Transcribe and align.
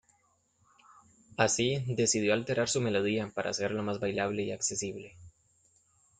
Así, 1.37 1.83
decidió 1.85 2.33
alterar 2.33 2.67
su 2.67 2.81
melodía 2.81 3.29
para 3.35 3.51
hacerla 3.51 3.83
más 3.83 3.99
bailable 3.99 4.41
y 4.41 4.51
accesible. 4.51 5.15